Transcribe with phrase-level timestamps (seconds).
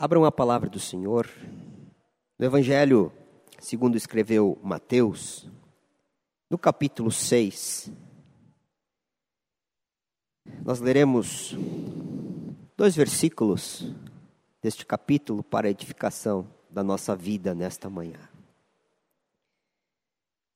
[0.00, 1.28] Abram a palavra do Senhor
[2.38, 3.12] no Evangelho
[3.58, 5.50] segundo escreveu Mateus,
[6.48, 7.90] no capítulo 6.
[10.64, 11.56] Nós leremos
[12.76, 13.92] dois versículos
[14.62, 18.20] deste capítulo para a edificação da nossa vida nesta manhã.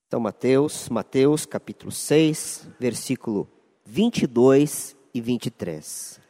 [0.06, 3.50] Então, Mateus, Mateus capítulo 6, versículo
[3.86, 6.20] 22 e 23.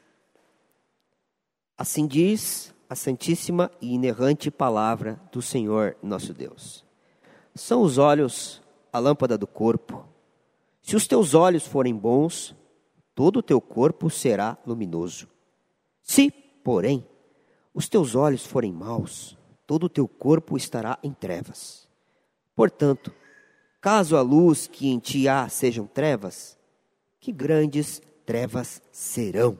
[1.76, 6.84] Assim diz a santíssima e inerrante palavra do Senhor nosso Deus.
[7.54, 8.60] São os olhos
[8.92, 10.06] a lâmpada do corpo.
[10.82, 12.54] Se os teus olhos forem bons,
[13.14, 15.26] todo o teu corpo será luminoso.
[16.02, 17.06] Se, porém,
[17.72, 21.88] os teus olhos forem maus, todo o teu corpo estará em trevas.
[22.54, 23.10] Portanto,
[23.80, 26.58] caso a luz que em ti há sejam trevas,
[27.18, 29.58] que grandes trevas serão.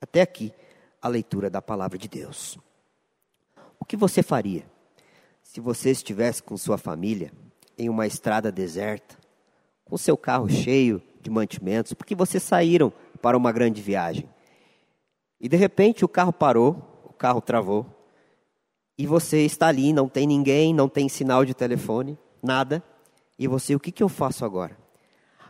[0.00, 0.52] Até aqui
[1.00, 2.58] a leitura da palavra de Deus.
[3.78, 4.64] O que você faria
[5.42, 7.32] se você estivesse com sua família
[7.78, 9.16] em uma estrada deserta,
[9.84, 14.28] com seu carro cheio de mantimentos, porque vocês saíram para uma grande viagem?
[15.40, 17.86] E de repente o carro parou, o carro travou,
[18.98, 22.82] e você está ali, não tem ninguém, não tem sinal de telefone, nada,
[23.38, 24.76] e você, o que, que eu faço agora?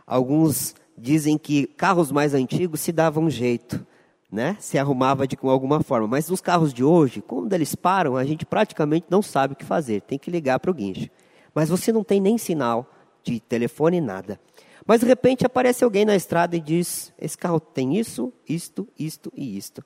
[0.05, 3.85] Alguns dizem que carros mais antigos se davam um jeito
[4.31, 6.07] né, se arrumava de alguma forma.
[6.07, 9.65] Mas nos carros de hoje, quando eles param, a gente praticamente não sabe o que
[9.65, 10.01] fazer.
[10.01, 11.09] Tem que ligar para o guincho.
[11.53, 12.91] Mas você não tem nem sinal
[13.23, 14.39] de telefone, nada.
[14.85, 19.31] Mas de repente aparece alguém na estrada e diz: Esse carro tem isso, isto, isto
[19.35, 19.83] e isto.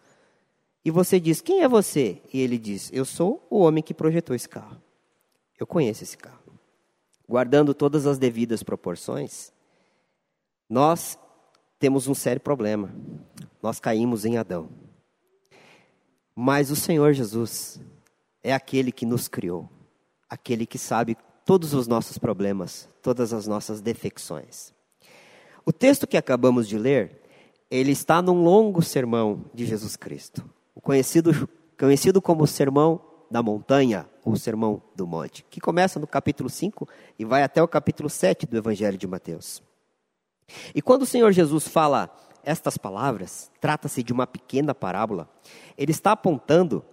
[0.84, 2.22] E você diz: Quem é você?
[2.34, 4.82] E ele diz: Eu sou o homem que projetou esse carro.
[5.60, 6.40] Eu conheço esse carro.
[7.28, 9.54] Guardando todas as devidas proporções,
[10.70, 11.18] nós
[11.82, 12.94] temos um sério problema.
[13.60, 14.70] Nós caímos em Adão.
[16.36, 17.82] Mas o Senhor Jesus
[18.44, 19.68] é aquele que nos criou,
[20.30, 24.72] aquele que sabe todos os nossos problemas, todas as nossas defecções.
[25.66, 27.20] O texto que acabamos de ler,
[27.70, 31.50] ele está num longo sermão de Jesus Cristo, o conhecido,
[31.80, 36.88] conhecido como Sermão da Montanha, ou Sermão do Monte, que começa no capítulo 5
[37.18, 39.64] e vai até o capítulo 7 do Evangelho de Mateus.
[40.74, 42.10] E quando o Senhor Jesus fala
[42.44, 45.30] estas palavras, trata-se de uma pequena parábola,
[45.78, 46.84] ele está apontando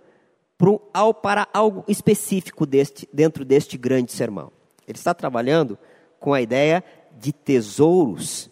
[1.23, 4.53] para algo específico deste, dentro deste grande sermão.
[4.87, 5.79] Ele está trabalhando
[6.19, 6.83] com a ideia
[7.17, 8.51] de tesouros,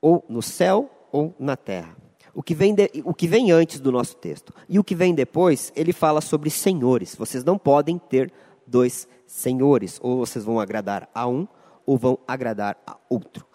[0.00, 1.96] ou no céu ou na terra.
[2.34, 4.52] O que, vem de, o que vem antes do nosso texto.
[4.68, 7.14] E o que vem depois, ele fala sobre senhores.
[7.16, 8.30] Vocês não podem ter
[8.66, 9.98] dois senhores.
[10.02, 11.48] Ou vocês vão agradar a um,
[11.86, 13.46] ou vão agradar a outro.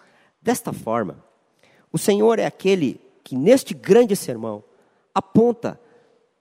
[0.41, 1.23] Desta forma,
[1.91, 4.63] o Senhor é aquele que, neste grande sermão,
[5.13, 5.79] aponta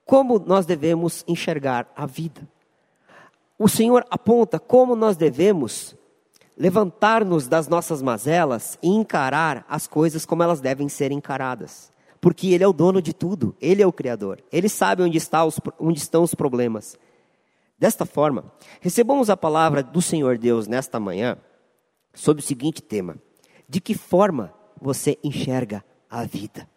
[0.05, 2.49] como nós devemos enxergar a vida.
[3.59, 5.95] O Senhor aponta como nós devemos
[6.57, 11.93] levantar-nos das nossas mazelas e encarar as coisas como elas devem ser encaradas.
[12.21, 15.45] Porque Ele é o dono de tudo, Ele é o Criador, Ele sabe onde, está
[15.45, 16.99] os, onde estão os problemas.
[17.79, 21.39] Desta forma, recebamos a palavra do Senhor Deus nesta manhã
[22.13, 23.17] sobre o seguinte tema:
[23.71, 26.69] de que forma você enxerga a vida?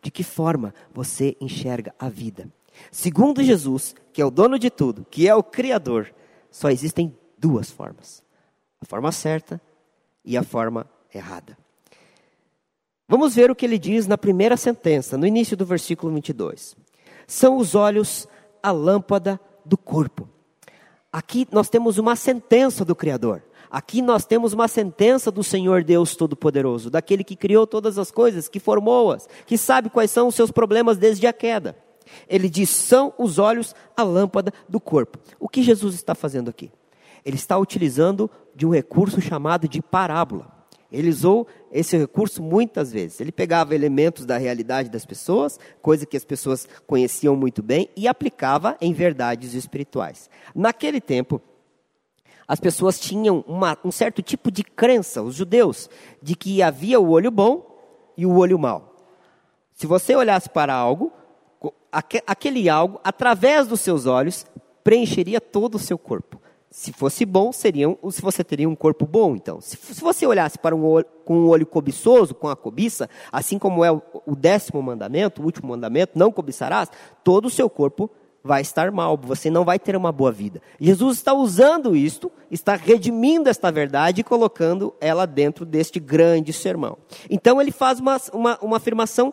[0.00, 2.50] De que forma você enxerga a vida?
[2.90, 6.10] Segundo Jesus, que é o dono de tudo, que é o Criador,
[6.50, 8.24] só existem duas formas:
[8.80, 9.60] a forma certa
[10.24, 11.58] e a forma errada.
[13.06, 16.76] Vamos ver o que ele diz na primeira sentença, no início do versículo 22.
[17.26, 18.26] São os olhos
[18.62, 20.26] a lâmpada do corpo.
[21.12, 23.42] Aqui nós temos uma sentença do Criador.
[23.70, 28.48] Aqui nós temos uma sentença do Senhor Deus Todo-Poderoso, daquele que criou todas as coisas,
[28.48, 31.76] que formou-as, que sabe quais são os seus problemas desde a queda.
[32.28, 35.18] Ele diz: são os olhos a lâmpada do corpo.
[35.38, 36.72] O que Jesus está fazendo aqui?
[37.24, 40.60] Ele está utilizando de um recurso chamado de parábola.
[40.90, 43.20] Ele usou esse recurso muitas vezes.
[43.20, 48.08] Ele pegava elementos da realidade das pessoas, coisa que as pessoas conheciam muito bem, e
[48.08, 50.28] aplicava em verdades espirituais.
[50.52, 51.40] Naquele tempo,
[52.50, 55.88] as pessoas tinham uma, um certo tipo de crença, os judeus,
[56.20, 57.64] de que havia o olho bom
[58.16, 58.92] e o olho mau.
[59.72, 61.12] Se você olhasse para algo,
[62.26, 64.44] aquele algo, através dos seus olhos,
[64.82, 66.42] preencheria todo o seu corpo.
[66.72, 69.60] Se fosse bom, seria, se você teria um corpo bom, então.
[69.60, 73.60] Se, se você olhasse para um olho, com um olho cobiçoso, com a cobiça, assim
[73.60, 76.90] como é o, o décimo mandamento, o último mandamento, não cobiçarás,
[77.22, 78.10] todo o seu corpo
[78.42, 80.60] vai estar mal, você não vai ter uma boa vida.
[80.80, 86.96] Jesus está usando isto, está redimindo esta verdade e colocando ela dentro deste grande sermão.
[87.28, 89.32] Então ele faz uma, uma, uma afirmação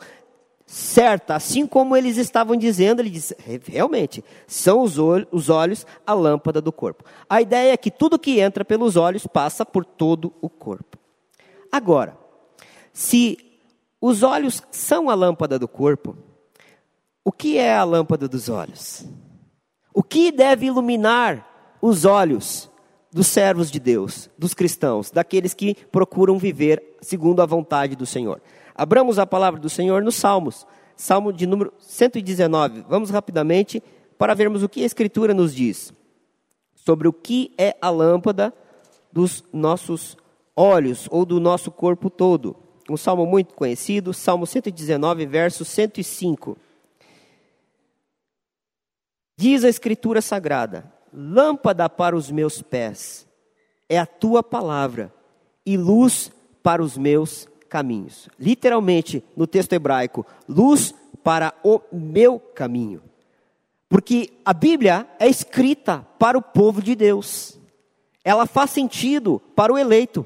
[0.66, 4.98] certa, assim como eles estavam dizendo, ele disse, realmente, são os
[5.32, 7.06] os olhos a lâmpada do corpo.
[7.30, 10.98] A ideia é que tudo que entra pelos olhos passa por todo o corpo.
[11.72, 12.18] Agora,
[12.92, 13.38] se
[14.02, 16.18] os olhos são a lâmpada do corpo,
[17.28, 19.06] o que é a lâmpada dos olhos?
[19.94, 22.72] O que deve iluminar os olhos
[23.12, 28.42] dos servos de Deus, dos cristãos, daqueles que procuram viver segundo a vontade do Senhor?
[28.74, 30.66] Abramos a palavra do Senhor nos Salmos,
[30.96, 32.86] Salmo de número 119.
[32.88, 33.84] Vamos rapidamente
[34.18, 35.92] para vermos o que a Escritura nos diz
[36.76, 38.54] sobre o que é a lâmpada
[39.12, 40.16] dos nossos
[40.56, 42.56] olhos ou do nosso corpo todo.
[42.90, 46.58] Um salmo muito conhecido, Salmo 119, verso 105.
[49.38, 53.28] Diz a Escritura Sagrada: Lâmpada para os meus pés
[53.88, 55.14] é a tua palavra
[55.64, 56.32] e luz
[56.64, 58.28] para os meus caminhos.
[58.40, 60.94] Literalmente, no texto hebraico, luz
[61.24, 63.04] para o meu caminho.
[63.88, 67.60] Porque a Bíblia é escrita para o povo de Deus.
[68.24, 70.26] Ela faz sentido para o eleito.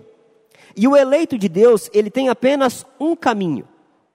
[0.76, 3.68] E o eleito de Deus, ele tem apenas um caminho,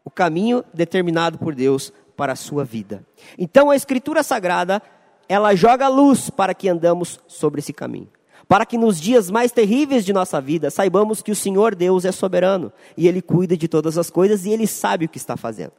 [0.04, 3.04] o caminho determinado por Deus para a sua vida.
[3.38, 4.82] Então a Escritura Sagrada,
[5.28, 8.08] ela joga luz para que andamos sobre esse caminho
[8.48, 12.12] para que nos dias mais terríveis de nossa vida saibamos que o Senhor Deus é
[12.12, 15.72] soberano e Ele cuida de todas as coisas e Ele sabe o que está fazendo.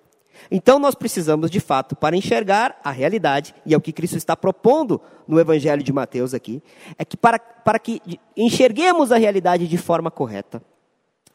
[0.52, 4.36] Então nós precisamos, de fato, para enxergar a realidade, e é o que Cristo está
[4.36, 6.62] propondo no Evangelho de Mateus aqui,
[6.98, 8.02] é que para, para que
[8.36, 10.62] enxerguemos a realidade de forma correta,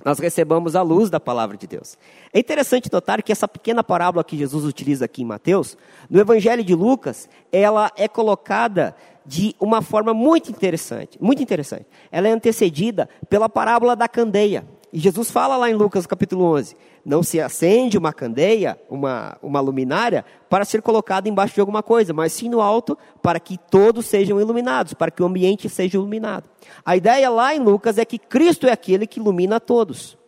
[0.04, 1.96] nós recebamos a luz da palavra de Deus.
[2.32, 5.76] É interessante notar que essa pequena parábola que Jesus utiliza aqui em Mateus,
[6.10, 8.94] no Evangelho de Lucas, ela é colocada
[9.24, 11.86] de uma forma muito interessante, muito interessante.
[12.10, 14.64] Ela é antecedida pela parábola da candeia.
[14.92, 19.58] E Jesus fala lá em Lucas capítulo 11, não se acende uma candeia, uma, uma
[19.58, 24.04] luminária, para ser colocada embaixo de alguma coisa, mas sim no alto, para que todos
[24.04, 26.44] sejam iluminados, para que o ambiente seja iluminado.
[26.84, 30.18] A ideia lá em Lucas é que Cristo é aquele que ilumina todos.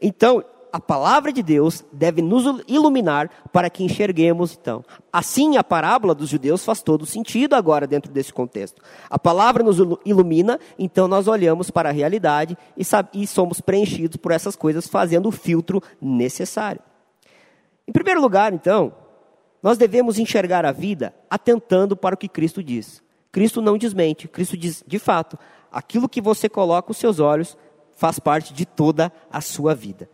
[0.00, 4.84] Então, a palavra de Deus deve nos iluminar para que enxerguemos então.
[5.12, 8.82] Assim, a parábola dos judeus faz todo sentido agora dentro desse contexto.
[9.08, 12.82] A palavra nos ilumina, então nós olhamos para a realidade e,
[13.14, 16.80] e somos preenchidos por essas coisas, fazendo o filtro necessário.
[17.86, 18.92] Em primeiro lugar, então,
[19.62, 23.02] nós devemos enxergar a vida atentando para o que Cristo diz.
[23.32, 25.38] Cristo não desmente, Cristo diz, de fato,
[25.72, 27.56] aquilo que você coloca os seus olhos
[27.94, 30.08] faz parte de toda a sua vida.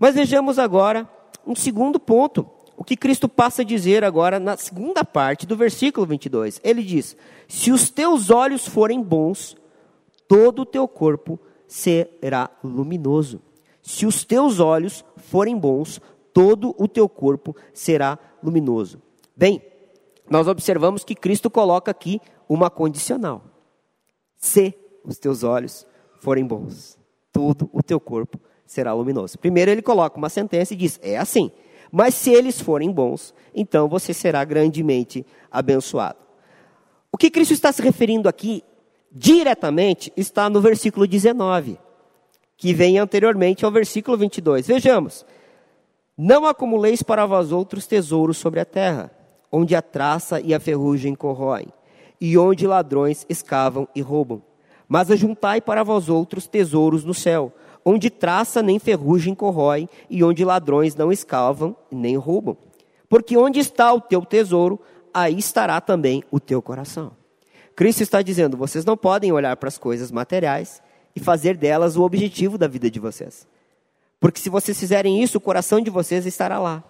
[0.00, 1.06] Mas vejamos agora
[1.46, 6.06] um segundo ponto, o que Cristo passa a dizer agora na segunda parte do versículo
[6.06, 6.58] 22.
[6.64, 7.14] Ele diz:
[7.46, 9.54] Se os teus olhos forem bons,
[10.26, 11.38] todo o teu corpo
[11.68, 13.42] será luminoso.
[13.82, 16.00] Se os teus olhos forem bons,
[16.32, 19.02] todo o teu corpo será luminoso.
[19.36, 19.62] Bem,
[20.30, 23.44] nós observamos que Cristo coloca aqui uma condicional.
[24.38, 24.74] Se
[25.04, 25.86] os teus olhos
[26.20, 26.98] forem bons,
[27.30, 29.36] todo o teu corpo será luminoso.
[29.36, 31.50] Primeiro ele coloca uma sentença e diz: é assim.
[31.90, 36.18] Mas se eles forem bons, então você será grandemente abençoado.
[37.10, 38.62] O que Cristo está se referindo aqui
[39.10, 41.80] diretamente está no versículo 19,
[42.56, 44.68] que vem anteriormente ao versículo 22.
[44.68, 45.26] Vejamos:
[46.16, 49.10] Não acumuleis para vós outros tesouros sobre a terra,
[49.50, 51.66] onde a traça e a ferrugem corroem,
[52.20, 54.40] e onde ladrões escavam e roubam.
[54.88, 57.52] Mas ajuntai para vós outros tesouros no céu,
[57.84, 62.56] onde traça nem ferrugem corrói, e onde ladrões não escavam nem roubam.
[63.08, 64.80] Porque onde está o teu tesouro,
[65.12, 67.12] aí estará também o teu coração.
[67.74, 70.82] Cristo está dizendo: vocês não podem olhar para as coisas materiais
[71.14, 73.46] e fazer delas o objetivo da vida de vocês.
[74.20, 76.84] Porque se vocês fizerem isso, o coração de vocês estará lá.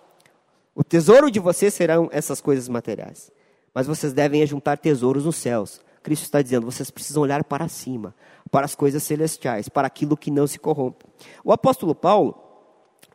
[0.75, 3.31] O tesouro de vocês serão essas coisas materiais.
[3.73, 5.81] Mas vocês devem juntar tesouros nos céus.
[6.03, 8.15] Cristo está dizendo: vocês precisam olhar para cima,
[8.51, 11.05] para as coisas celestiais, para aquilo que não se corrompe.
[11.45, 12.41] O apóstolo Paulo,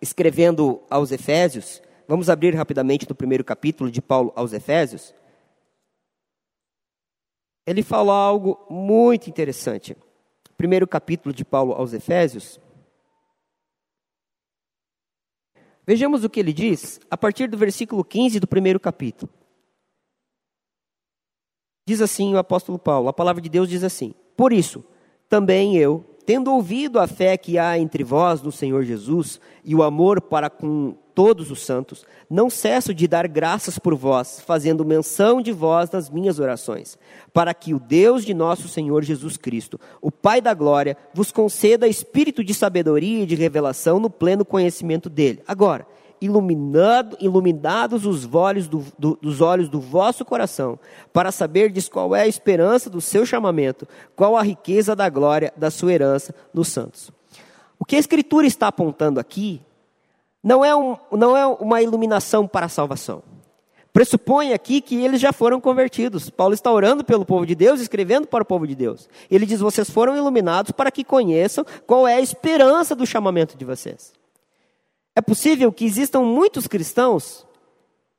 [0.02, 5.14] escrevendo aos Efésios, vamos abrir rapidamente no primeiro capítulo de Paulo aos Efésios.
[7.66, 9.98] Ele fala algo muito interessante.
[10.56, 12.60] Primeiro capítulo de Paulo aos Efésios.
[15.86, 19.32] Vejamos o que ele diz a partir do versículo 15 do primeiro capítulo.
[21.88, 24.84] Diz assim o apóstolo Paulo, a palavra de Deus diz assim: Por isso,
[25.30, 29.84] também eu, tendo ouvido a fé que há entre vós no Senhor Jesus e o
[29.84, 35.40] amor para com todos os santos, não cesso de dar graças por vós, fazendo menção
[35.40, 36.98] de vós nas minhas orações,
[37.32, 41.88] para que o Deus de nosso Senhor Jesus Cristo, o Pai da glória, vos conceda
[41.88, 45.44] espírito de sabedoria e de revelação no pleno conhecimento dele.
[45.48, 45.86] Agora,
[46.26, 50.78] iluminado, iluminados os olhos do, do, dos olhos do vosso coração,
[51.14, 55.72] para saberdes qual é a esperança do seu chamamento, qual a riqueza da glória da
[55.72, 57.12] sua herança nos santos.
[57.80, 59.62] O que a Escritura está apontando aqui
[60.44, 63.24] não é, um, não é uma iluminação para a salvação.
[63.92, 66.30] Pressupõe aqui que eles já foram convertidos.
[66.30, 69.08] Paulo está orando pelo povo de Deus, escrevendo para o povo de Deus.
[69.32, 73.64] Ele diz: Vocês foram iluminados para que conheçam qual é a esperança do chamamento de
[73.64, 74.14] vocês.
[75.16, 77.48] É possível que existam muitos cristãos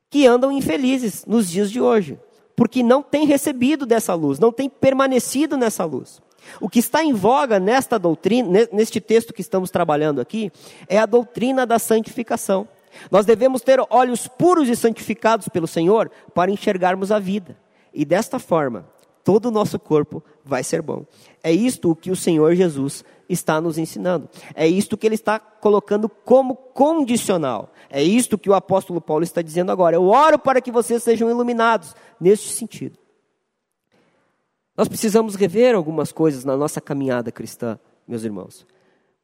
[0.09, 2.19] que andam infelizes nos dias de hoje,
[2.55, 6.19] porque não têm recebido dessa luz, não têm permanecido nessa luz.
[6.59, 10.51] O que está em voga nesta doutrina, neste texto que estamos trabalhando aqui,
[10.87, 12.67] é a doutrina da santificação.
[13.11, 17.57] Nós devemos ter olhos puros e santificados pelo Senhor para enxergarmos a vida.
[17.93, 18.87] E desta forma,
[19.23, 21.05] todo o nosso corpo vai ser bom.
[21.43, 24.29] É isto o que o Senhor Jesus está nos ensinando.
[24.55, 27.71] É isto que ele está colocando como condicional.
[27.89, 29.95] É isto que o apóstolo Paulo está dizendo agora.
[29.95, 32.97] Eu oro para que vocês sejam iluminados neste sentido.
[34.75, 38.65] Nós precisamos rever algumas coisas na nossa caminhada cristã, meus irmãos.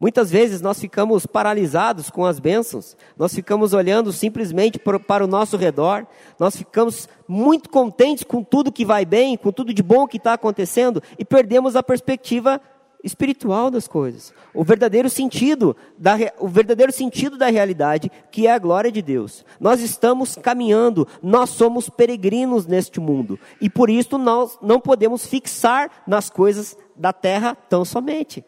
[0.04, 5.56] Muitas vezes nós ficamos paralisados com as bênçãos, nós ficamos olhando simplesmente para o nosso
[5.56, 6.06] redor,
[6.38, 10.34] nós ficamos muito contentes com tudo que vai bem, com tudo de bom que está
[10.34, 12.60] acontecendo e perdemos a perspectiva
[13.04, 18.58] espiritual das coisas, o verdadeiro sentido da, o verdadeiro sentido da realidade, que é a
[18.58, 19.46] glória de Deus.
[19.60, 25.92] Nós estamos caminhando, nós somos peregrinos neste mundo e por isso nós não podemos fixar
[26.08, 28.44] nas coisas da terra tão somente.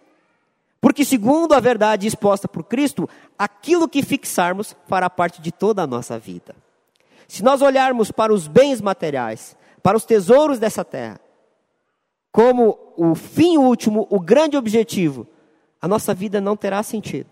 [0.80, 5.88] Porque, segundo a verdade exposta por Cristo, aquilo que fixarmos fará parte de toda a
[5.88, 6.56] nossa vida.
[7.28, 11.20] Se nós olharmos para os bens materiais, para os tesouros dessa terra,
[12.36, 15.26] como o fim último, o grande objetivo,
[15.82, 17.30] a nossa vida não terá sentido.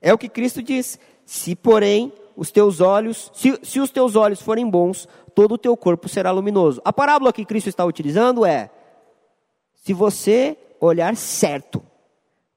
[0.00, 4.42] É o que Cristo diz: se, porém, os teus olhos, se, se os teus olhos
[4.42, 6.82] forem bons, todo o teu corpo será luminoso.
[6.84, 8.68] A parábola que Cristo está utilizando é:
[9.76, 11.80] se você olhar certo,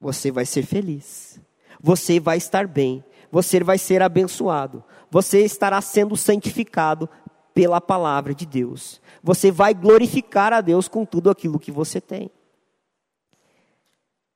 [0.00, 1.40] você vai ser feliz.
[1.80, 3.04] Você vai estar bem.
[3.30, 4.82] Você vai ser abençoado.
[5.08, 7.08] Você estará sendo santificado
[7.56, 9.00] pela palavra de Deus.
[9.22, 12.30] Você vai glorificar a Deus com tudo aquilo que você tem.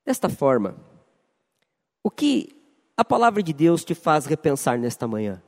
[0.07, 0.75] Desta forma,
[2.03, 2.49] o que
[2.97, 5.43] a palavra de Deus te faz repensar nesta manhã?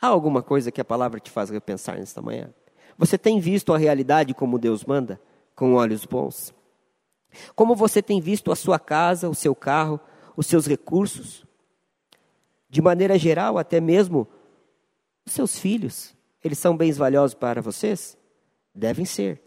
[0.00, 2.54] Há alguma coisa que a palavra te faz repensar nesta manhã?
[2.96, 5.20] Você tem visto a realidade como Deus manda,
[5.56, 6.54] com olhos bons?
[7.56, 9.98] Como você tem visto a sua casa, o seu carro,
[10.36, 11.44] os seus recursos?
[12.68, 14.28] De maneira geral, até mesmo
[15.26, 18.16] os seus filhos, eles são bens valiosos para vocês?
[18.74, 19.40] Devem ser.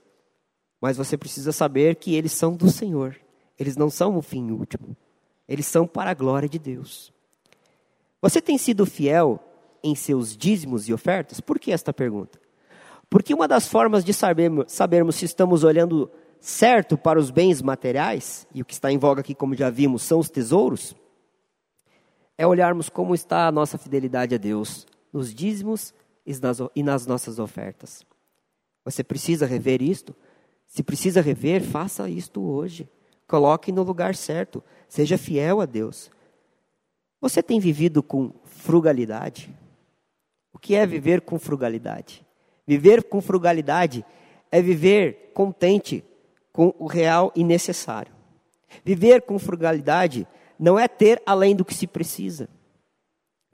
[0.80, 3.16] Mas você precisa saber que eles são do Senhor.
[3.58, 4.96] Eles não são o fim último.
[5.48, 7.14] Eles são para a glória de Deus.
[8.22, 9.40] Você tem sido fiel
[9.84, 11.40] em seus dízimos e ofertas?
[11.40, 12.40] Por que esta pergunta?
[13.10, 16.10] Porque uma das formas de sabermos, sabermos se estamos olhando
[16.40, 20.04] certo para os bens materiais, e o que está em voga aqui, como já vimos,
[20.04, 20.96] são os tesouros,
[22.38, 25.94] é olharmos como está a nossa fidelidade a Deus nos dízimos
[26.26, 28.06] e nas nossas ofertas.
[28.86, 30.16] Você precisa rever isto?
[30.68, 32.90] Se precisa rever, faça isto hoje.
[33.28, 34.64] Coloque no lugar certo.
[34.88, 36.10] Seja fiel a Deus.
[37.22, 39.50] Você tem vivido com frugalidade?
[40.52, 42.26] O que é viver com frugalidade?
[42.66, 44.06] Viver com frugalidade
[44.52, 46.04] é viver contente
[46.52, 48.14] com o real e necessário.
[48.84, 50.28] Viver com frugalidade
[50.60, 52.48] não é ter além do que se precisa.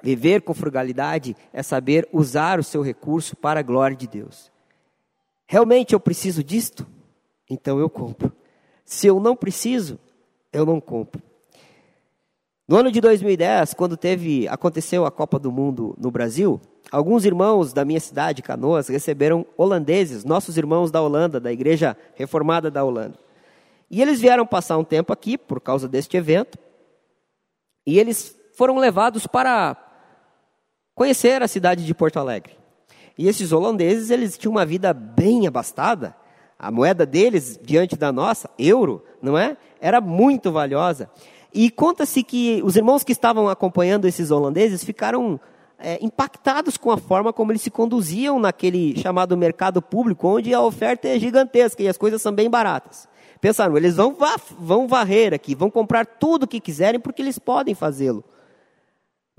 [0.02, 4.52] Viver com frugalidade é saber usar o seu recurso para a glória de Deus.
[5.46, 6.88] Realmente eu preciso disto?
[7.50, 8.32] Então eu compro.
[8.86, 10.00] Se eu não preciso,
[10.54, 11.22] eu não compro.
[12.68, 17.74] No ano de 2010, quando teve, aconteceu a Copa do Mundo no Brasil, alguns irmãos
[17.74, 23.18] da minha cidade, Canoas, receberam holandeses, nossos irmãos da Holanda, da Igreja Reformada da Holanda.
[23.90, 26.60] E eles vieram passar um tempo aqui por causa deste evento.
[27.88, 29.89] E eles foram levados para
[31.00, 32.58] conhecer a cidade de Porto Alegre.
[33.18, 36.14] E esses holandeses, eles tinham uma vida bem abastada.
[36.60, 39.56] A moeda deles, diante da nossa, euro, não é?
[39.80, 41.10] Era muito valiosa.
[41.54, 45.40] E conta-se que os irmãos que estavam acompanhando esses holandeses ficaram
[45.80, 50.60] é, impactados com a forma como eles se conduziam naquele chamado mercado público, onde a
[50.60, 53.08] oferta é gigantesca e as coisas são bem baratas.
[53.40, 54.18] Pensaram, eles vão,
[54.60, 58.22] vão varrer aqui, vão comprar tudo o que quiserem porque eles podem fazê-lo.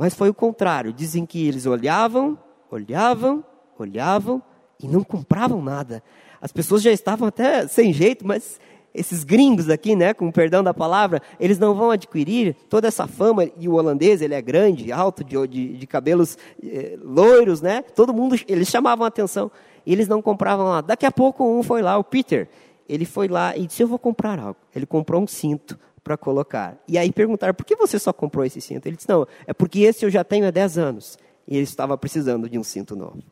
[0.00, 0.94] Mas foi o contrário.
[0.94, 2.38] Dizem que eles olhavam,
[2.70, 3.44] olhavam,
[3.78, 4.42] olhavam
[4.82, 6.02] e não compravam nada.
[6.40, 8.58] As pessoas já estavam até sem jeito, mas
[8.94, 13.46] esses gringos aqui, né, com perdão da palavra, eles não vão adquirir toda essa fama,
[13.58, 18.14] e o holandês, ele é grande, alto, de, de, de cabelos eh, loiros, né, todo
[18.14, 19.50] mundo, eles chamavam a atenção,
[19.84, 20.80] e eles não compravam lá.
[20.80, 22.48] Daqui a pouco um foi lá, o Peter,
[22.88, 24.56] ele foi lá e disse, eu vou comprar algo.
[24.74, 26.78] Ele comprou um cinto para colocar.
[26.88, 28.86] E aí perguntaram, por que você só comprou esse cinto?
[28.86, 31.96] Ele disse, não, é porque esse eu já tenho há 10 anos, e ele estava
[31.96, 33.22] precisando de um cinto novo.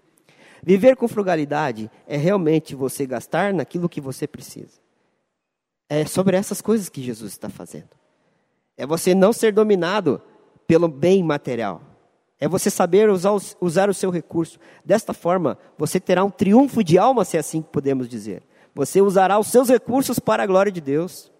[0.62, 4.78] Viver com frugalidade é realmente você gastar naquilo que você precisa.
[5.88, 7.88] É sobre essas coisas que Jesus está fazendo.
[8.76, 10.20] É você não ser dominado
[10.66, 11.80] pelo bem material.
[12.40, 14.58] É você saber usar, usar o seu recurso.
[14.84, 18.42] Desta forma, você terá um triunfo de alma, se é assim podemos dizer.
[18.74, 21.32] Você usará os seus recursos para a glória de Deus.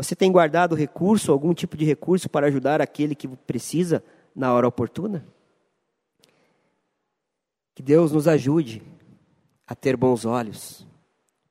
[0.00, 4.02] Você tem guardado recurso, algum tipo de recurso para ajudar aquele que precisa
[4.34, 5.26] na hora oportuna?
[7.74, 8.82] Que Deus nos ajude
[9.66, 10.86] a ter bons olhos,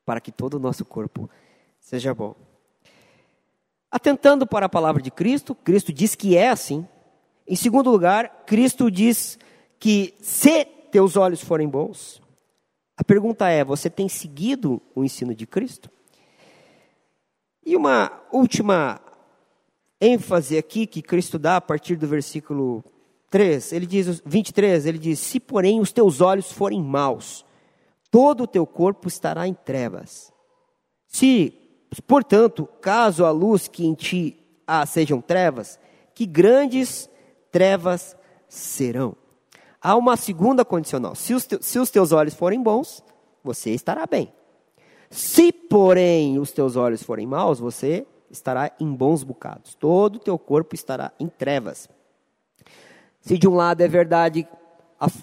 [0.04, 1.30] para que todo o nosso corpo
[1.80, 2.34] seja bom.
[3.92, 6.88] Atentando para a palavra de Cristo, Cristo diz que é assim.
[7.48, 9.38] Em segundo lugar, Cristo diz
[9.78, 12.20] que se teus olhos forem bons,
[12.98, 15.92] a pergunta é: você tem seguido o ensino de Cristo?
[17.70, 19.00] E uma última
[20.02, 22.84] ênfase aqui que Cristo dá a partir do versículo
[23.30, 27.46] 3, ele diz, 23, ele diz: Se porém os teus olhos forem maus,
[28.10, 30.34] todo o teu corpo estará em trevas.
[31.06, 31.54] Se,
[32.08, 35.80] portanto, caso a luz que em ti há sejam trevas,
[36.16, 37.08] que grandes
[37.52, 39.16] trevas serão.
[39.80, 43.04] Há uma segunda condicional: se os, te, se os teus olhos forem bons,
[43.44, 44.34] você estará bem.
[45.10, 49.74] Se, porém, os teus olhos forem maus, você estará em bons bocados.
[49.76, 51.90] Todo o teu corpo estará em trevas.
[53.22, 54.48] Se de um lado é verdade,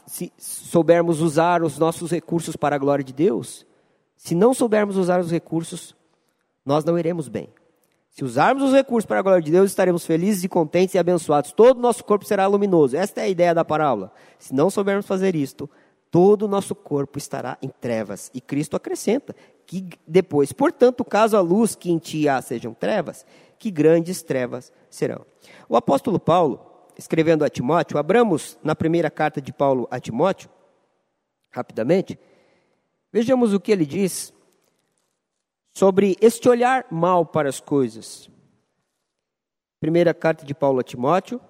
[0.07, 3.65] se soubermos usar os nossos recursos para a glória de Deus,
[4.17, 5.95] se não soubermos usar os recursos,
[6.65, 7.49] nós não iremos bem.
[8.11, 11.53] Se usarmos os recursos para a glória de Deus, estaremos felizes e contentes e abençoados.
[11.53, 12.97] Todo o nosso corpo será luminoso.
[12.97, 14.11] Esta é a ideia da parábola.
[14.39, 15.69] Se não soubermos fazer isto,
[16.11, 18.31] todo o nosso corpo estará em trevas.
[18.33, 23.27] E Cristo acrescenta que depois, portanto, caso a luz que em ti há sejam trevas,
[23.59, 25.27] que grandes trevas serão.
[25.69, 26.61] O apóstolo Paulo,
[26.97, 30.49] escrevendo a Timóteo, abramos na primeira carta de Paulo a Timóteo,
[31.51, 32.19] rapidamente,
[33.13, 34.33] vejamos o que ele diz
[35.75, 38.31] sobre este olhar mal para as coisas.
[39.81, 41.41] Primeira carta de Paulo a Timóteo,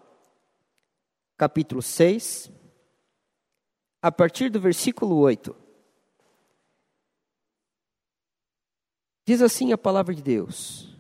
[1.37, 2.51] capítulo 6,
[4.01, 5.66] a partir do versículo 8.
[9.27, 10.97] Diz assim a palavra de Deus: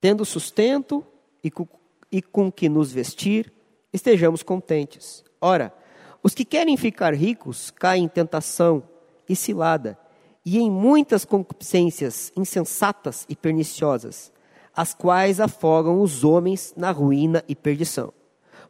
[0.00, 1.04] Tendo sustento
[1.42, 1.66] e com
[2.12, 3.50] e com que nos vestir,
[3.90, 5.24] estejamos contentes.
[5.40, 5.74] Ora,
[6.22, 8.82] os que querem ficar ricos caem em tentação
[9.26, 9.98] e cilada,
[10.44, 14.30] e em muitas concupiscências insensatas e perniciosas,
[14.76, 18.12] as quais afogam os homens na ruína e perdição.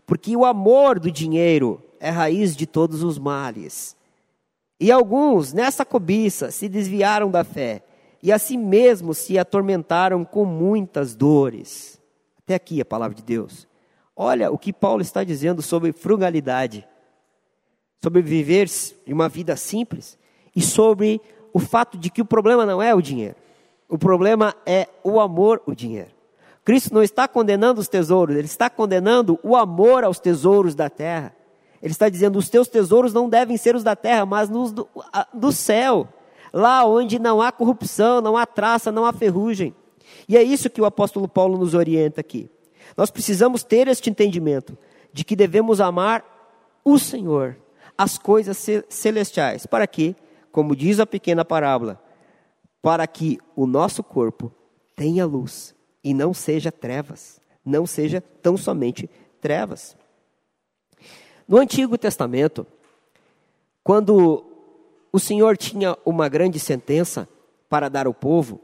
[0.06, 3.96] Porque o amor do dinheiro é raiz de todos os males.
[4.78, 7.82] E alguns, nessa cobiça, se desviaram da fé,
[8.22, 12.00] e a si mesmos se atormentaram com muitas dores.
[12.38, 13.66] Até aqui a palavra de Deus.
[14.14, 16.86] Olha o que Paulo está dizendo sobre frugalidade,
[18.02, 18.68] sobre viver
[19.08, 20.18] uma vida simples
[20.54, 21.20] e sobre
[21.52, 23.36] o fato de que o problema não é o dinheiro,
[23.88, 26.10] o problema é o amor ao dinheiro.
[26.64, 31.34] Cristo não está condenando os tesouros, ele está condenando o amor aos tesouros da terra.
[31.82, 34.88] Ele está dizendo: os teus tesouros não devem ser os da terra, mas nos do,
[35.34, 36.08] do céu,
[36.52, 39.74] lá onde não há corrupção, não há traça, não há ferrugem.
[40.28, 42.50] E é isso que o apóstolo Paulo nos orienta aqui.
[42.96, 44.76] Nós precisamos ter este entendimento
[45.12, 46.24] de que devemos amar
[46.84, 47.56] o Senhor,
[47.96, 49.66] as coisas celestiais.
[49.66, 50.14] Para quê?
[50.50, 52.02] Como diz a pequena parábola,
[52.82, 54.52] para que o nosso corpo
[54.94, 59.08] tenha luz e não seja trevas, não seja tão somente
[59.40, 59.96] trevas.
[61.48, 62.66] No Antigo Testamento,
[63.82, 64.51] quando
[65.12, 67.28] o Senhor tinha uma grande sentença
[67.68, 68.60] para dar ao povo,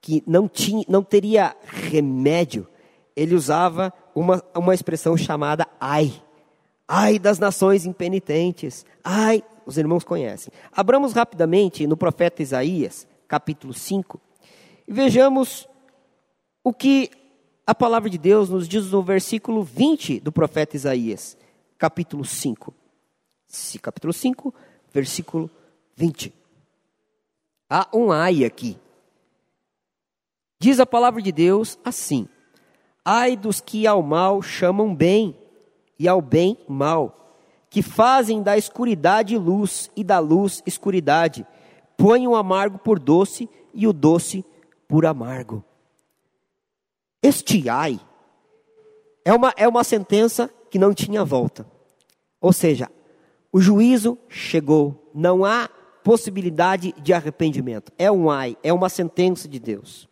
[0.00, 2.66] que não, tinha, não teria remédio,
[3.14, 6.12] ele usava uma, uma expressão chamada ai.
[6.88, 8.84] Ai das nações impenitentes.
[9.02, 10.52] Ai, os irmãos conhecem.
[10.72, 14.20] Abramos rapidamente no profeta Isaías, capítulo 5,
[14.86, 15.68] e vejamos
[16.62, 17.10] o que
[17.66, 21.36] a palavra de Deus nos diz no versículo 20 do profeta Isaías,
[21.78, 22.74] capítulo 5.
[23.80, 24.54] Capítulo 5,
[24.92, 25.63] versículo 20.
[27.68, 28.78] Há um ai aqui.
[30.58, 32.28] Diz a palavra de Deus assim:
[33.04, 35.36] Ai dos que ao mal chamam bem,
[35.98, 37.36] e ao bem mal,
[37.70, 41.46] que fazem da escuridade luz e da luz escuridade,
[41.96, 44.44] põe o amargo por doce e o doce
[44.88, 45.64] por amargo.
[47.22, 48.00] Este ai
[49.24, 51.66] é uma, é uma sentença que não tinha volta.
[52.40, 52.90] Ou seja,
[53.50, 55.70] o juízo chegou, não há
[56.04, 57.90] possibilidade de arrependimento.
[57.98, 60.06] É um ai, é uma sentença de Deus.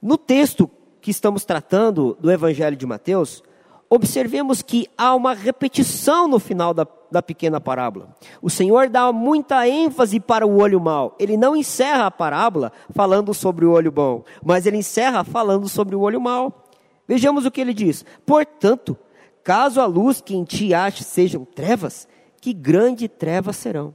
[0.00, 3.42] No texto que estamos tratando do Evangelho de Mateus,
[3.88, 8.14] observemos que há uma repetição no final da, da pequena parábola.
[8.42, 11.16] O Senhor dá muita ênfase para o olho mau.
[11.18, 15.96] Ele não encerra a parábola falando sobre o olho bom, mas ele encerra falando sobre
[15.96, 16.66] o olho mau.
[17.08, 18.04] Vejamos o que ele diz.
[18.26, 18.94] Portanto,
[19.42, 22.06] caso a luz que em ti ache sejam trevas,
[22.42, 23.94] que grande trevas serão.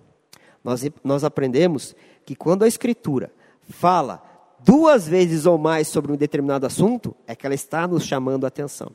[0.64, 1.96] Nós, nós aprendemos
[2.26, 3.32] que quando a Escritura
[3.70, 4.24] fala
[4.60, 8.48] duas vezes ou mais sobre um determinado assunto, é que ela está nos chamando a
[8.48, 8.92] atenção.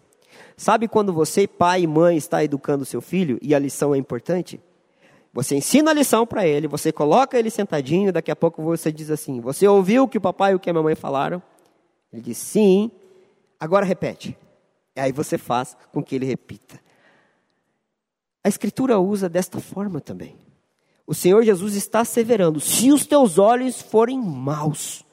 [0.56, 4.60] Sabe quando você, pai e mãe, está educando seu filho e a lição é importante?
[5.32, 9.10] Você ensina a lição para ele, você coloca ele sentadinho, daqui a pouco você diz
[9.10, 11.42] assim: Você ouviu o que o papai e o que a mamãe falaram?
[12.12, 12.90] Ele diz sim,
[13.60, 14.36] agora repete.
[14.96, 16.80] E aí você faz com que ele repita.
[18.42, 20.34] A Escritura usa desta forma também.
[21.08, 25.06] O Senhor Jesus está asseverando: se os teus olhos forem maus,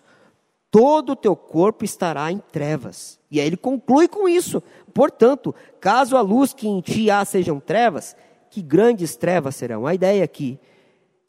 [0.69, 3.17] todo o teu corpo estará em trevas.
[3.31, 4.61] E aí ele conclui com isso:
[4.93, 8.13] portanto, caso a luz que em ti há sejam trevas,
[8.49, 9.87] que grandes trevas serão.
[9.87, 10.59] A ideia aqui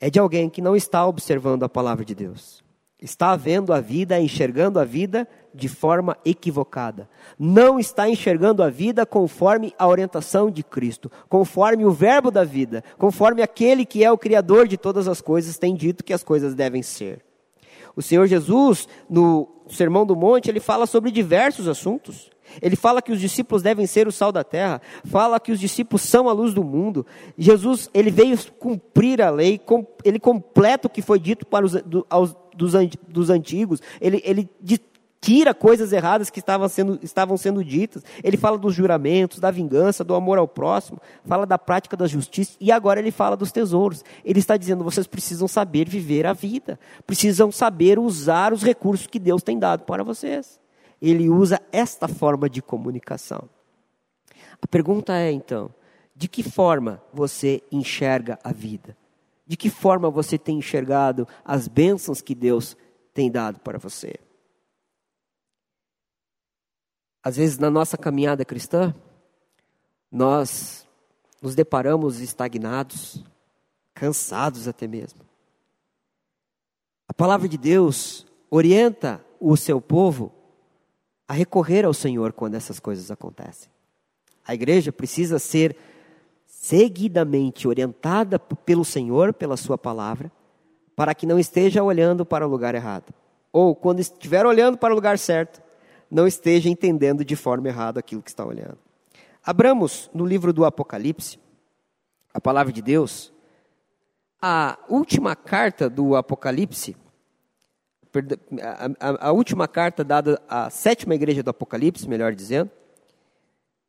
[0.00, 2.64] é de alguém que não está observando a palavra de Deus.
[3.00, 7.08] Está vendo a vida, enxergando a vida de forma equivocada.
[7.38, 12.84] Não está enxergando a vida conforme a orientação de Cristo, conforme o verbo da vida,
[12.98, 16.54] conforme aquele que é o Criador de todas as coisas tem dito que as coisas
[16.54, 17.24] devem ser.
[17.96, 22.30] O Senhor Jesus, no Sermão do Monte, ele fala sobre diversos assuntos.
[22.60, 26.02] Ele fala que os discípulos devem ser o sal da terra, fala que os discípulos
[26.02, 27.04] são a luz do mundo.
[27.36, 29.60] Jesus, ele veio cumprir a lei,
[30.04, 32.72] ele completa o que foi dito para os, do, aos, dos,
[33.08, 34.48] dos antigos, ele, ele
[35.26, 38.04] tira coisas erradas que estavam sendo, estavam sendo ditas.
[38.22, 42.56] Ele fala dos juramentos, da vingança, do amor ao próximo, fala da prática da justiça
[42.60, 44.04] e agora ele fala dos tesouros.
[44.24, 49.18] Ele está dizendo: vocês precisam saber viver a vida, precisam saber usar os recursos que
[49.18, 50.60] Deus tem dado para vocês.
[51.02, 53.48] Ele usa esta forma de comunicação.
[54.62, 55.70] A pergunta é então:
[56.14, 58.96] de que forma você enxerga a vida?
[59.44, 62.76] De que forma você tem enxergado as bênçãos que Deus
[63.12, 64.14] tem dado para você?
[67.26, 68.94] Às vezes, na nossa caminhada cristã,
[70.12, 70.86] nós
[71.42, 73.24] nos deparamos estagnados,
[73.92, 75.22] cansados até mesmo.
[77.08, 80.32] A palavra de Deus orienta o seu povo
[81.26, 83.68] a recorrer ao Senhor quando essas coisas acontecem.
[84.46, 85.76] A igreja precisa ser
[86.46, 90.30] seguidamente orientada pelo Senhor, pela Sua palavra,
[90.94, 93.12] para que não esteja olhando para o lugar errado.
[93.52, 95.65] Ou, quando estiver olhando para o lugar certo,
[96.10, 98.78] não esteja entendendo de forma errada aquilo que está olhando.
[99.44, 101.38] Abramos no livro do Apocalipse,
[102.32, 103.32] a palavra de Deus,
[104.40, 106.96] a última carta do Apocalipse,
[109.20, 112.70] a, última carta dada à sétima igreja do Apocalipse, melhor dizendo,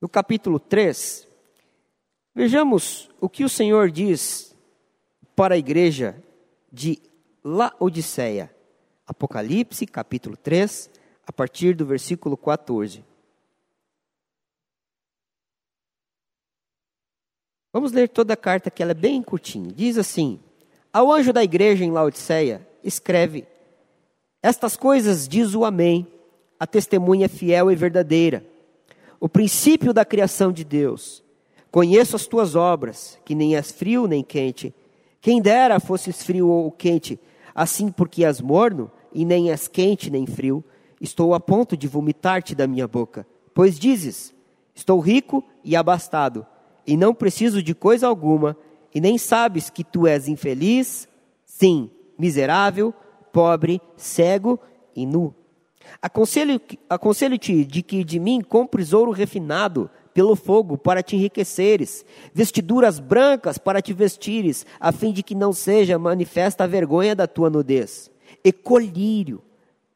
[0.01, 1.27] no capítulo 3,
[2.35, 4.55] vejamos o que o Senhor diz
[5.35, 6.21] para a igreja
[6.71, 6.99] de
[7.43, 8.53] Laodiceia.
[9.05, 10.89] Apocalipse, capítulo 3,
[11.27, 13.03] a partir do versículo 14.
[17.73, 19.71] Vamos ler toda a carta, que ela é bem curtinha.
[19.75, 20.39] Diz assim:
[20.91, 23.45] Ao anjo da igreja em Laodiceia, escreve:
[24.41, 26.07] Estas coisas diz o Amém,
[26.57, 28.43] a testemunha fiel e verdadeira,
[29.19, 31.21] o princípio da criação de Deus.
[31.69, 34.73] Conheço as tuas obras, que nem és frio nem quente.
[35.19, 37.19] Quem dera fosses frio ou quente,
[37.53, 40.63] assim porque és morno, e nem és quente nem frio.
[40.99, 43.25] Estou a ponto de vomitar-te da minha boca.
[43.53, 44.33] Pois dizes:
[44.73, 46.45] Estou rico e abastado,
[46.85, 48.57] e não preciso de coisa alguma,
[48.93, 51.07] e nem sabes que tu és infeliz,
[51.45, 52.93] sim, miserável,
[53.31, 54.59] pobre, cego
[54.95, 55.33] e nu.
[56.01, 62.99] Aconselho-te aconselho de que de mim compres ouro refinado pelo fogo para te enriqueceres, vestiduras
[62.99, 67.49] brancas para te vestires, a fim de que não seja manifesta a vergonha da tua
[67.51, 68.09] nudez,
[68.43, 69.41] e colírio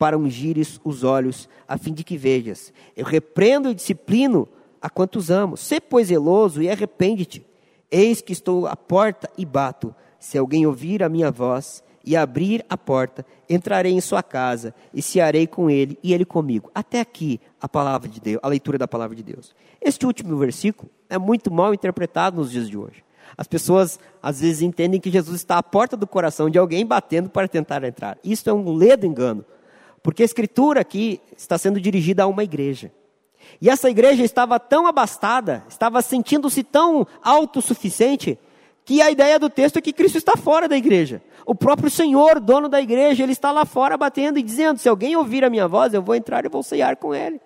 [0.02, 2.74] para ungires os olhos, a fim de que vejas.
[2.98, 4.50] Eu repreendo e disciplino
[4.82, 5.56] a quantos amo.
[5.56, 7.46] Sê, pois, zeloso e arrepende-te.
[7.92, 9.94] Eis que estou à porta e bato.
[10.20, 15.04] Se alguém ouvir a minha voz e abrir a porta, entrarei em sua casa e
[15.04, 16.72] cearei com ele e ele comigo.
[16.74, 19.54] Até aqui a palavra de Deus, a leitura da palavra de Deus.
[19.80, 23.04] Este último versículo é muito mal interpretado nos dias de hoje.
[23.38, 27.30] As pessoas às vezes entendem que Jesus está à porta do coração de alguém batendo
[27.30, 28.18] para tentar entrar.
[28.24, 29.46] Isso é um ledo engano,
[30.04, 32.92] porque a escritura aqui está sendo dirigida a uma igreja.
[33.60, 38.38] E essa igreja estava tão abastada, estava sentindo-se tão autossuficiente,
[38.84, 41.22] que a ideia do texto é que Cristo está fora da igreja.
[41.46, 45.16] O próprio Senhor, dono da igreja, ele está lá fora batendo e dizendo: se alguém
[45.16, 47.40] ouvir a minha voz, eu vou entrar e vou ceiar com ele.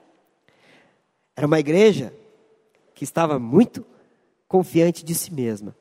[1.35, 2.13] Era uma igreja
[2.93, 3.85] que estava muito
[4.47, 5.75] confiante de si mesma.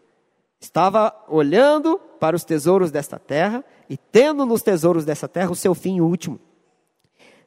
[0.61, 5.75] Estava olhando para os tesouros desta terra e tendo nos tesouros dessa terra o seu
[5.75, 6.41] fim último.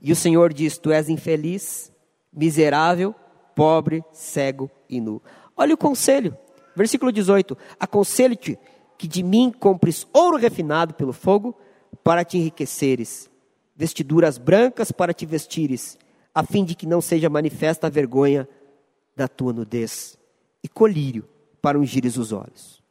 [0.02, 1.92] E o Senhor diz: Tu és infeliz,
[2.32, 3.16] miserável,
[3.56, 5.22] pobre, cego e nu.
[5.56, 6.38] Olha o conselho,
[6.76, 8.58] versículo 18: Aconselho-te
[8.98, 11.56] que de mim compres ouro refinado pelo fogo,
[12.04, 13.30] para te enriqueceres,
[13.76, 15.98] vestiduras brancas para te vestires,
[16.34, 18.48] a fim de que não seja manifesta a vergonha
[19.16, 20.18] da tua nudez,
[20.64, 21.28] e colírio
[21.62, 22.84] para ungires os olhos.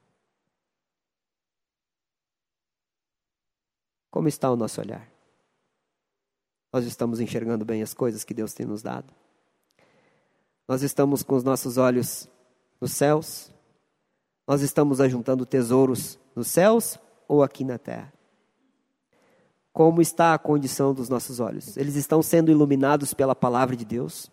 [4.11, 5.16] Como está o nosso olhar?
[6.77, 9.11] Nós estamos enxergando bem as coisas que Deus tem nos dado?
[10.69, 12.29] Nós estamos com os nossos olhos
[12.79, 13.51] nos céus?
[14.47, 18.13] Nós estamos ajuntando tesouros nos céus ou aqui na terra?
[19.73, 21.79] Como está a condição dos nossos olhos?
[21.79, 24.31] Eles estão sendo iluminados pela palavra de Deus?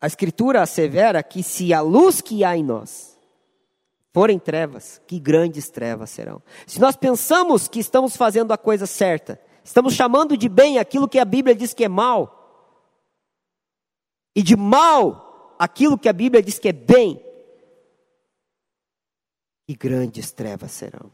[0.00, 3.16] A Escritura assevera que se a luz que há em nós
[4.12, 6.42] forem trevas, que grandes trevas serão.
[6.66, 11.18] Se nós pensamos que estamos fazendo a coisa certa, estamos chamando de bem aquilo que
[11.18, 12.32] a Bíblia diz que é mal,
[14.34, 17.20] e de mal aquilo que a Bíblia diz que é bem,
[19.66, 21.10] e grandes trevas serão.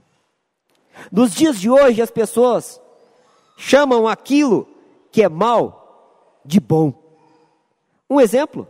[1.11, 2.79] Nos dias de hoje, as pessoas
[3.57, 4.69] chamam aquilo
[5.11, 6.93] que é mal de bom.
[8.11, 8.69] Um exemplo,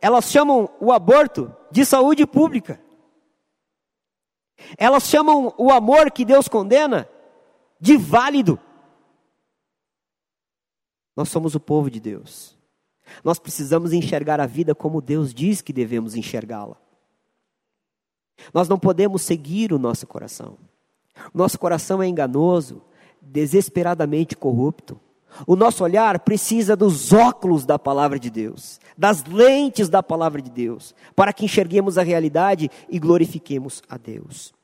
[0.00, 2.80] elas chamam o aborto de saúde pública.
[4.78, 7.08] Elas chamam o amor que Deus condena
[7.80, 8.60] de válido.
[11.16, 12.56] Nós somos o povo de Deus.
[13.24, 16.76] Nós precisamos enxergar a vida como Deus diz que devemos enxergá-la.
[18.52, 20.58] Nós não podemos seguir o nosso coração.
[21.32, 22.82] Nosso coração é enganoso,
[23.20, 25.00] desesperadamente corrupto.
[25.46, 30.50] O nosso olhar precisa dos óculos da palavra de Deus, das lentes da palavra de
[30.50, 34.54] Deus, para que enxerguemos a realidade e glorifiquemos a Deus.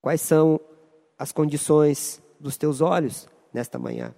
[0.00, 0.60] Quais são
[1.18, 4.14] as condições dos teus olhos nesta manhã?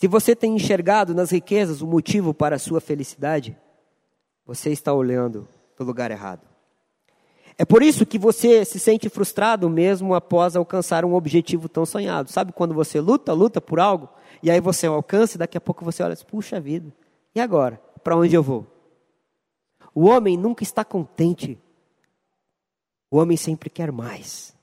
[0.00, 3.54] Se você tem enxergado nas riquezas o motivo para a sua felicidade,
[4.46, 5.46] você está olhando
[5.78, 6.40] no lugar errado.
[7.58, 12.30] É por isso que você se sente frustrado mesmo após alcançar um objetivo tão sonhado.
[12.32, 14.08] Sabe quando você luta, luta por algo,
[14.42, 16.90] e aí você alcança e daqui a pouco você olha, puxa vida,
[17.34, 17.78] e agora?
[18.02, 18.66] Para onde eu vou?
[19.94, 21.60] O homem nunca está contente.
[23.10, 24.56] O homem sempre quer mais.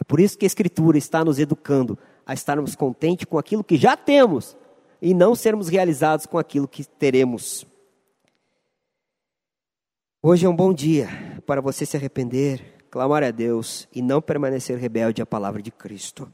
[0.00, 3.76] É por isso que a Escritura está nos educando a estarmos contentes com aquilo que
[3.76, 4.56] já temos
[5.02, 7.66] e não sermos realizados com aquilo que teremos.
[10.22, 11.08] Hoje é um bom dia
[11.44, 16.32] para você se arrepender, clamar a Deus e não permanecer rebelde à palavra de Cristo.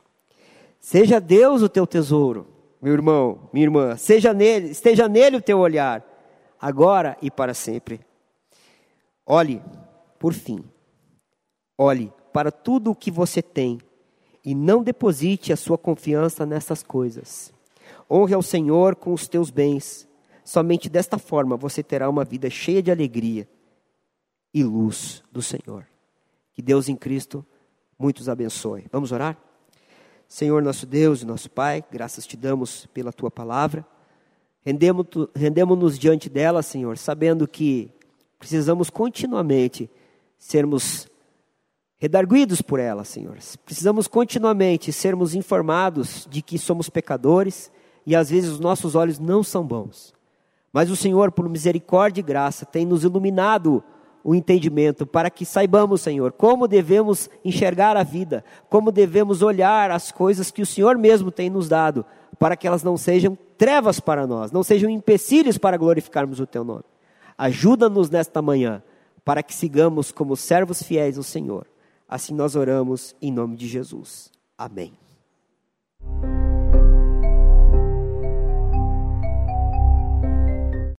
[0.78, 2.46] Seja Deus o teu tesouro,
[2.82, 6.04] meu irmão, minha irmã, seja nele, esteja nele o teu olhar,
[6.60, 8.00] agora e para sempre.
[9.24, 9.62] Olhe,
[10.18, 10.62] por fim,
[11.76, 13.78] olhe para tudo o que você tem
[14.44, 17.56] e não deposite a sua confiança nessas coisas.
[18.10, 20.08] Honre ao Senhor com os teus bens.
[20.44, 23.48] Somente desta forma você terá uma vida cheia de alegria
[24.52, 25.86] e luz do Senhor.
[26.54, 27.44] Que Deus em Cristo
[27.98, 28.86] muitos abençoe.
[28.90, 29.36] Vamos orar?
[30.26, 33.86] Senhor, nosso Deus e nosso Pai, graças te damos pela tua palavra.
[34.64, 37.90] Rendemos-nos diante dela, Senhor, sabendo que
[38.38, 39.90] precisamos continuamente
[40.36, 41.08] sermos
[41.98, 43.38] redarguidos por ela, Senhor.
[43.64, 47.70] Precisamos continuamente sermos informados de que somos pecadores
[48.08, 50.14] e às vezes os nossos olhos não são bons.
[50.72, 53.84] Mas o Senhor, por misericórdia e graça, tem nos iluminado
[54.24, 60.10] o entendimento para que saibamos, Senhor, como devemos enxergar a vida, como devemos olhar as
[60.10, 62.02] coisas que o Senhor mesmo tem nos dado,
[62.38, 66.64] para que elas não sejam trevas para nós, não sejam empecilhos para glorificarmos o Teu
[66.64, 66.84] nome.
[67.36, 68.82] Ajuda-nos nesta manhã,
[69.22, 71.66] para que sigamos como servos fiéis ao Senhor.
[72.08, 74.32] Assim nós oramos em nome de Jesus.
[74.56, 74.94] Amém.